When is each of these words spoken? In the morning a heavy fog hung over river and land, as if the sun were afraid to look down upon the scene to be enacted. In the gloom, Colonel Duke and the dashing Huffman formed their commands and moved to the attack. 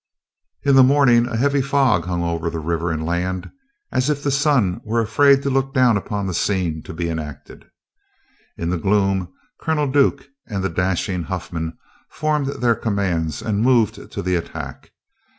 In 0.63 0.75
the 0.75 0.81
morning 0.81 1.27
a 1.27 1.37
heavy 1.37 1.61
fog 1.61 2.05
hung 2.05 2.23
over 2.23 2.49
river 2.59 2.89
and 2.91 3.05
land, 3.05 3.51
as 3.91 4.09
if 4.09 4.23
the 4.23 4.31
sun 4.31 4.81
were 4.83 4.99
afraid 4.99 5.43
to 5.43 5.51
look 5.51 5.75
down 5.75 5.95
upon 5.95 6.25
the 6.25 6.33
scene 6.33 6.81
to 6.85 6.93
be 6.95 7.07
enacted. 7.07 7.65
In 8.57 8.71
the 8.71 8.79
gloom, 8.79 9.31
Colonel 9.59 9.85
Duke 9.91 10.25
and 10.47 10.63
the 10.63 10.69
dashing 10.69 11.21
Huffman 11.25 11.77
formed 12.09 12.47
their 12.47 12.73
commands 12.73 13.43
and 13.43 13.61
moved 13.61 14.09
to 14.11 14.21
the 14.23 14.33
attack. 14.35 14.91